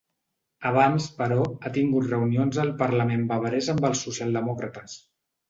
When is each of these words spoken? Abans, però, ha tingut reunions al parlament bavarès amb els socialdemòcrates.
Abans, 0.69 1.09
però, 1.19 1.37
ha 1.63 1.71
tingut 1.75 2.07
reunions 2.13 2.59
al 2.65 2.73
parlament 2.81 3.27
bavarès 3.35 3.71
amb 3.75 3.87
els 3.93 4.03
socialdemòcrates. 4.09 4.99